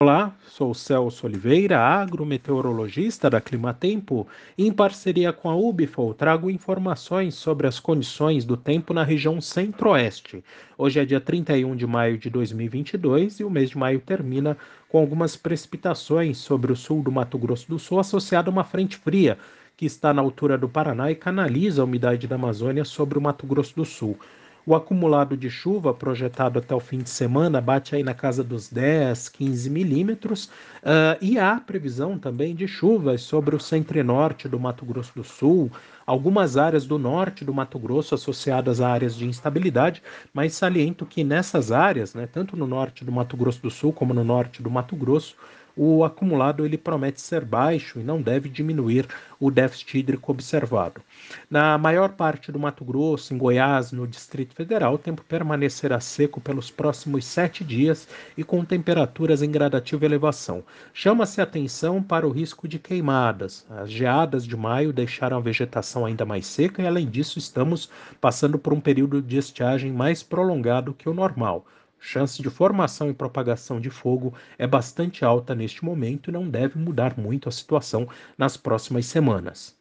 [0.00, 7.66] Olá, sou Celso Oliveira, agrometeorologista da Climatempo, em parceria com a Ubifol trago informações sobre
[7.66, 10.44] as condições do tempo na região centro-oeste.
[10.78, 14.56] Hoje é dia 31 de maio de 2022 e o mês de maio termina
[14.88, 18.96] com algumas precipitações sobre o sul do Mato Grosso do Sul associado a uma frente
[18.96, 19.36] fria
[19.76, 23.48] que está na altura do Paraná e canaliza a umidade da Amazônia sobre o Mato
[23.48, 24.16] Grosso do Sul.
[24.68, 28.68] O acumulado de chuva projetado até o fim de semana bate aí na casa dos
[28.68, 30.44] 10, 15 milímetros,
[30.82, 35.12] uh, e há previsão também de chuvas sobre o centro e norte do Mato Grosso
[35.16, 35.72] do Sul,
[36.04, 40.02] algumas áreas do norte do Mato Grosso associadas a áreas de instabilidade,
[40.34, 44.12] mas saliento que nessas áreas, né, tanto no norte do Mato Grosso do Sul como
[44.12, 45.34] no norte do Mato Grosso,
[45.78, 49.06] o acumulado ele promete ser baixo e não deve diminuir
[49.38, 51.00] o déficit hídrico observado.
[51.48, 56.40] Na maior parte do Mato Grosso, em Goiás, no Distrito Federal, o tempo permanecerá seco
[56.40, 60.64] pelos próximos sete dias e com temperaturas em gradativa elevação.
[60.92, 63.64] Chama-se atenção para o risco de queimadas.
[63.70, 67.88] As geadas de maio deixaram a vegetação ainda mais seca e, além disso, estamos
[68.20, 71.64] passando por um período de estiagem mais prolongado que o normal
[72.00, 76.78] chance de formação e propagação de fogo é bastante alta neste momento e não deve
[76.78, 79.77] mudar muito a situação nas próximas semanas.